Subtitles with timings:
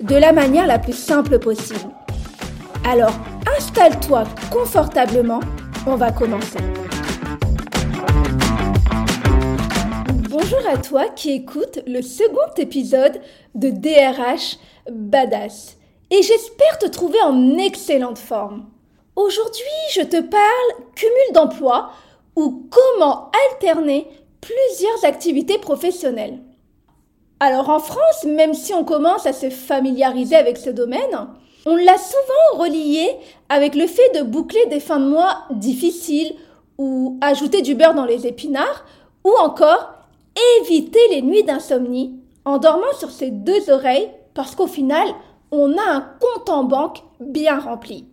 [0.00, 1.90] de la manière la plus simple possible.
[2.84, 3.12] Alors,
[3.56, 5.40] installe-toi confortablement,
[5.86, 6.58] on va commencer.
[10.28, 13.20] Bonjour à toi qui écoute le second épisode
[13.54, 14.58] de DRH
[14.90, 15.78] Badass
[16.10, 18.66] et j'espère te trouver en excellente forme.
[19.16, 19.62] Aujourd'hui,
[19.94, 21.90] je te parle cumul d'emploi
[22.36, 24.06] ou comment alterner
[24.40, 26.38] plusieurs activités professionnelles.
[27.38, 31.28] Alors en France, même si on commence à se familiariser avec ce domaine,
[31.66, 33.08] on l'a souvent relié
[33.50, 36.34] avec le fait de boucler des fins de mois difficiles
[36.78, 38.86] ou ajouter du beurre dans les épinards
[39.22, 39.92] ou encore
[40.60, 45.06] éviter les nuits d'insomnie en dormant sur ses deux oreilles parce qu'au final,
[45.50, 48.06] on a un compte en banque bien rempli.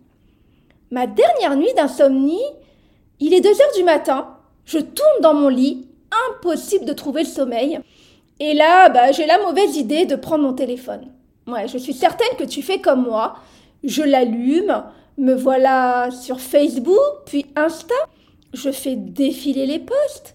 [0.90, 2.44] Ma dernière nuit d'insomnie,
[3.20, 4.28] il est 2 heures du matin,
[4.66, 5.88] je tourne dans mon lit,
[6.30, 7.80] impossible de trouver le sommeil.
[8.40, 11.12] Et là, bah, j'ai la mauvaise idée de prendre mon téléphone.
[11.46, 13.36] Ouais, je suis certaine que tu fais comme moi.
[13.82, 14.82] Je l'allume,
[15.18, 17.94] me voilà sur Facebook, puis Insta.
[18.52, 20.34] Je fais défiler les posts.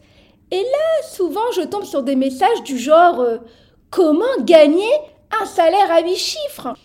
[0.52, 3.38] Et là, souvent, je tombe sur des messages du genre euh,
[3.90, 4.90] Comment gagner
[5.42, 6.76] un salaire à 8 chiffres?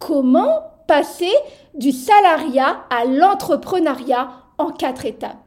[0.00, 1.32] Comment passer
[1.74, 5.38] du salariat à l'entrepreneuriat en quatre étapes?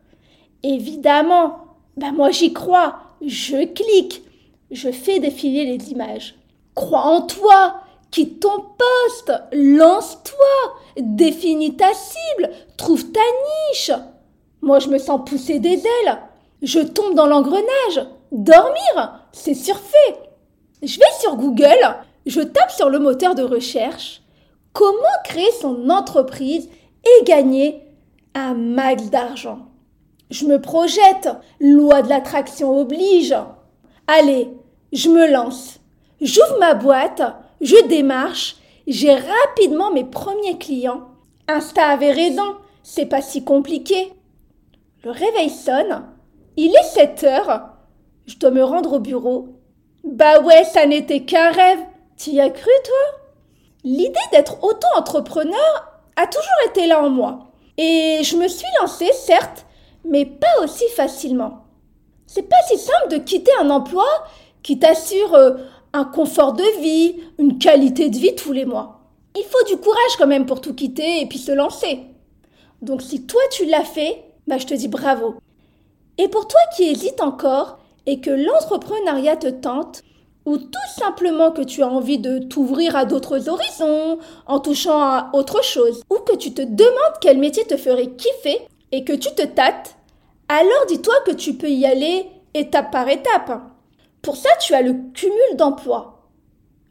[0.64, 1.58] Évidemment,
[1.98, 4.24] bah moi j'y crois, je clique,
[4.72, 6.36] je fais défiler les images.
[6.76, 13.20] Crois en toi, quitte ton poste, lance-toi, définis ta cible, trouve ta
[13.70, 13.92] niche.
[14.62, 16.18] Moi je me sens pousser des ailes,
[16.62, 18.08] je tombe dans l'engrenage.
[18.32, 20.16] Dormir, c'est surfait.
[20.82, 24.22] Je vais sur Google, je tape sur le moteur de recherche
[24.74, 26.70] comment créer son entreprise
[27.04, 27.84] et gagner
[28.34, 29.60] un max d'argent?
[30.30, 31.30] Je me projette,
[31.60, 33.36] loi de l'attraction oblige.
[34.08, 34.50] Allez,
[34.92, 35.80] je me lance.
[36.22, 37.22] J'ouvre ma boîte,
[37.62, 38.58] je démarche,
[38.88, 41.08] j'ai rapidement mes premiers clients.
[41.48, 44.14] Insta avait raison, c'est pas si compliqué.
[45.04, 46.06] Le réveil sonne,
[46.58, 47.70] il est 7 heures,
[48.28, 49.50] je dois me rendre au bureau.
[50.04, 51.80] Bah ouais, ça n'était qu'un rêve.
[52.18, 53.20] T'y as cru, toi?
[53.84, 57.52] L'idée d'être auto-entrepreneur a toujours été là en moi.
[57.78, 59.66] Et je me suis lancée, certes,
[60.06, 61.66] mais pas aussi facilement.
[62.28, 64.06] C'est pas si simple de quitter un emploi
[64.64, 65.52] qui t'assure euh,
[65.94, 69.02] un confort de vie, une qualité de vie tous les mois.
[69.36, 72.02] Il faut du courage quand même pour tout quitter et puis se lancer.
[72.82, 75.36] Donc si toi tu l'as fait, bah je te dis bravo.
[76.18, 80.04] Et pour toi qui hésites encore et que l'entrepreneuriat te tente,
[80.46, 84.18] ou tout simplement que tu as envie de t'ouvrir à d'autres horizons
[84.48, 88.60] en touchant à autre chose, ou que tu te demandes quel métier te ferait kiffer
[88.92, 89.96] et que tu te tâtes,
[90.50, 93.71] alors dis-toi que tu peux y aller étape par étape.
[94.22, 96.28] Pour ça, tu as le cumul d'emplois.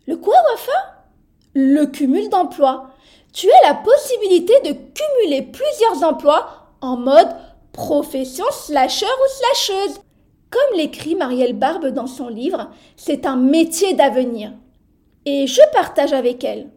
[0.06, 1.06] Le quoi, Wafa
[1.54, 2.90] Le cumul d'emplois.
[3.32, 6.48] Tu as la possibilité de cumuler plusieurs emplois
[6.80, 7.28] en mode
[7.72, 10.00] profession slasher ou slasheuse.
[10.50, 14.52] Comme l'écrit Marielle Barbe dans son livre, c'est un métier d'avenir.
[15.24, 16.70] Et je partage avec elle.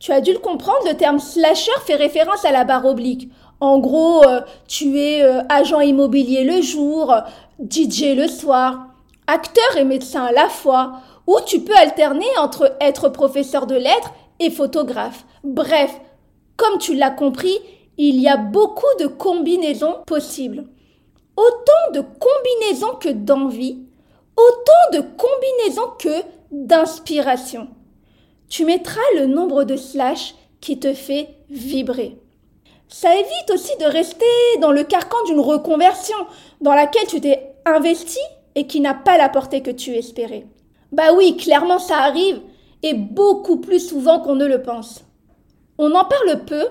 [0.00, 3.28] Tu as dû le comprendre, le terme slasher fait référence à la barre oblique.
[3.60, 7.14] En gros, euh, tu es euh, agent immobilier le jour,
[7.60, 8.88] DJ le soir,
[9.32, 14.12] acteur et médecin à la fois, ou tu peux alterner entre être professeur de lettres
[14.40, 15.24] et photographe.
[15.44, 16.00] Bref,
[16.56, 17.58] comme tu l'as compris,
[17.98, 20.64] il y a beaucoup de combinaisons possibles
[21.36, 23.78] autant de combinaisons que d'envie,
[24.36, 27.68] autant de combinaisons que d'inspiration.
[28.48, 32.18] Tu mettras le nombre de slash qui te fait vibrer.
[32.88, 34.26] Ça évite aussi de rester
[34.60, 36.18] dans le carcan d'une reconversion
[36.60, 38.20] dans laquelle tu t'es investi
[38.54, 40.46] et qui n'a pas la portée que tu espérais.
[40.92, 42.40] Bah oui, clairement ça arrive
[42.82, 45.04] et beaucoup plus souvent qu'on ne le pense.
[45.78, 46.66] On en parle peu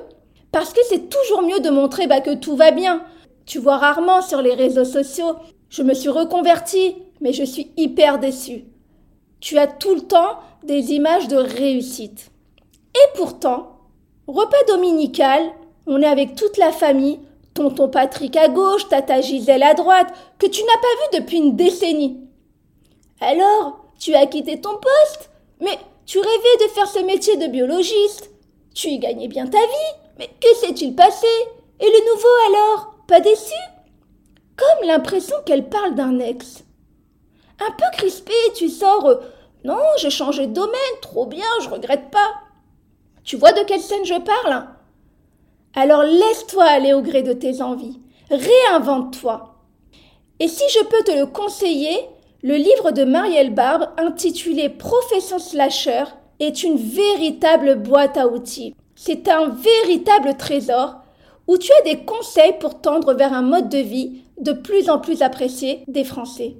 [0.51, 3.03] parce que c'est toujours mieux de montrer bah, que tout va bien,
[3.45, 5.35] tu vois rarement sur les réseaux sociaux.
[5.69, 8.65] Je me suis reconvertie, mais je suis hyper déçue.
[9.39, 12.31] Tu as tout le temps des images de réussite.
[12.93, 13.79] Et pourtant,
[14.27, 15.41] repas dominical,
[15.87, 17.19] on est avec toute la famille,
[17.53, 21.55] tonton Patrick à gauche, tata Gisèle à droite, que tu n'as pas vu depuis une
[21.55, 22.19] décennie.
[23.19, 28.31] Alors, tu as quitté ton poste Mais tu rêvais de faire ce métier de biologiste.
[28.73, 29.97] Tu y gagnais bien ta vie.
[30.17, 31.27] Mais que s'est-il passé?
[31.79, 32.95] Et le nouveau alors?
[33.07, 33.53] Pas déçu?
[34.57, 36.63] Comme l'impression qu'elle parle d'un ex.
[37.59, 39.15] Un peu crispé, tu sors euh,
[39.63, 42.33] Non, j'ai changé de domaine, trop bien, je regrette pas.
[43.23, 44.67] Tu vois de quelle scène je parle
[45.73, 47.99] Alors laisse-toi aller au gré de tes envies.
[48.29, 49.55] Réinvente-toi.
[50.39, 51.97] Et si je peux te le conseiller,
[52.43, 56.03] le livre de Marielle Barbe intitulé Profession slasher
[56.39, 58.75] est une véritable boîte à outils.
[58.95, 60.95] C'est un véritable trésor
[61.47, 64.99] où tu as des conseils pour tendre vers un mode de vie de plus en
[64.99, 66.55] plus apprécié des Français.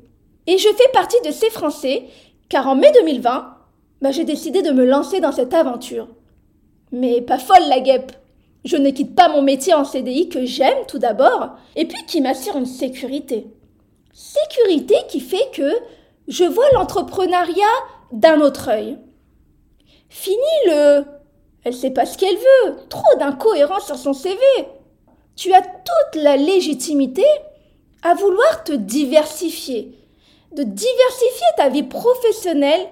[0.47, 2.05] Et je fais partie de ces Français
[2.47, 3.55] car en mai 2020,
[4.01, 6.07] bah, j'ai décidé de me lancer dans cette aventure.
[6.91, 8.11] Mais pas folle la guêpe.
[8.63, 12.21] Je ne quitte pas mon métier en CDI que j'aime tout d'abord et puis qui
[12.21, 13.47] m'assure une sécurité.
[14.13, 15.71] Sécurité qui fait que
[16.27, 17.65] je vois l'entrepreneuriat
[18.11, 18.97] d'un autre œil.
[20.09, 20.37] Fini
[20.67, 21.05] le
[21.63, 24.39] elle sait pas ce qu'elle veut, trop d'incohérence sur son CV.
[25.35, 27.25] Tu as toute la légitimité
[28.03, 29.95] à vouloir te diversifier,
[30.53, 32.87] de diversifier ta vie professionnelle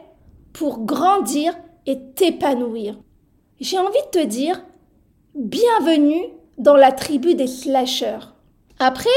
[0.53, 1.57] pour grandir
[1.87, 2.95] et t'épanouir.
[3.59, 4.61] J'ai envie de te dire,
[5.39, 8.27] bienvenue dans la tribu des slashers.
[8.77, 9.09] Après,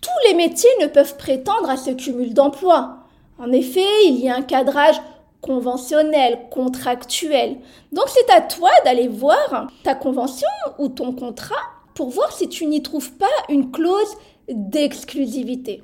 [0.00, 3.00] tous les métiers ne peuvent prétendre à ce cumul d'emplois.
[3.38, 4.96] En effet, il y a un cadrage
[5.42, 7.58] conventionnel, contractuel.
[7.92, 10.48] Donc c'est à toi d'aller voir ta convention
[10.78, 11.54] ou ton contrat
[11.94, 14.16] pour voir si tu n'y trouves pas une clause
[14.48, 15.82] d'exclusivité.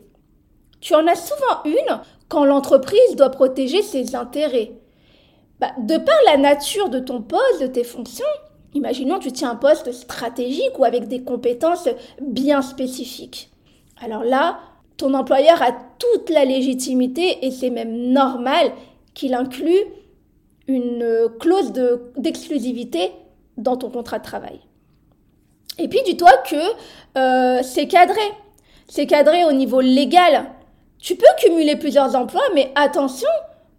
[0.80, 2.00] Tu en as souvent une
[2.30, 4.72] quand l'entreprise doit protéger ses intérêts.
[5.60, 8.24] Bah, de par la nature de ton poste, de tes fonctions,
[8.74, 11.88] imaginons tu tiens un poste stratégique ou avec des compétences
[12.20, 13.50] bien spécifiques.
[14.00, 14.58] Alors là,
[14.96, 18.72] ton employeur a toute la légitimité et c'est même normal
[19.14, 19.84] qu'il inclut
[20.68, 21.72] une clause
[22.16, 23.12] d'exclusivité
[23.56, 24.60] dans ton contrat de travail.
[25.78, 26.56] Et puis dis-toi que
[27.18, 28.20] euh, c'est cadré.
[28.88, 30.46] C'est cadré au niveau légal.
[30.98, 33.28] Tu peux cumuler plusieurs emplois, mais attention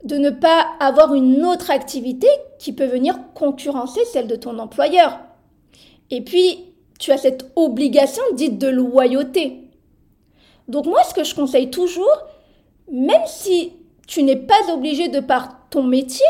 [0.03, 2.27] de ne pas avoir une autre activité
[2.59, 5.19] qui peut venir concurrencer celle de ton employeur.
[6.11, 9.59] Et puis, tu as cette obligation dite de loyauté.
[10.67, 12.17] Donc moi, ce que je conseille toujours,
[12.91, 13.73] même si
[14.07, 16.25] tu n'es pas obligé de par ton métier,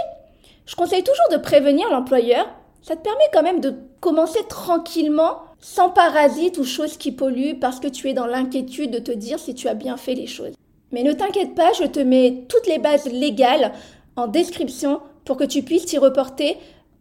[0.65, 2.47] je conseille toujours de prévenir l'employeur.
[2.81, 7.79] Ça te permet quand même de commencer tranquillement, sans parasites ou choses qui polluent, parce
[7.79, 10.53] que tu es dans l'inquiétude de te dire si tu as bien fait les choses.
[10.93, 13.73] Mais ne t'inquiète pas, je te mets toutes les bases légales
[14.15, 16.57] en description pour que tu puisses t'y reporter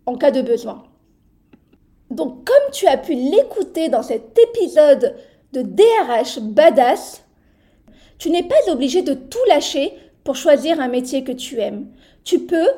[0.07, 0.83] en cas de besoin.
[2.11, 5.15] Donc comme tu as pu l'écouter dans cet épisode
[5.53, 7.23] de DRH Badass,
[8.19, 9.93] tu n'es pas obligé de tout lâcher
[10.25, 11.87] pour choisir un métier que tu aimes.
[12.25, 12.69] Tu peux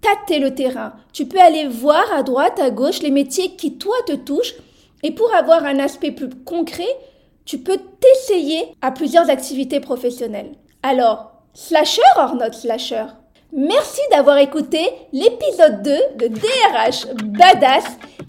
[0.00, 3.96] tâter le terrain, tu peux aller voir à droite, à gauche les métiers qui toi
[4.06, 4.54] te touchent
[5.02, 6.88] et pour avoir un aspect plus concret,
[7.44, 10.52] tu peux t'essayer à plusieurs activités professionnelles.
[10.82, 13.04] Alors, slasher or not slasher?
[13.52, 14.80] Merci d'avoir écouté
[15.12, 17.84] l'épisode 2 de DRH Badass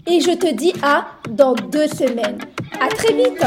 [0.06, 2.38] et je te dis à dans deux semaines.
[2.80, 3.42] À très vite